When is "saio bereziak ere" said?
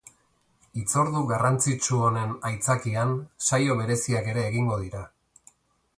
3.49-4.49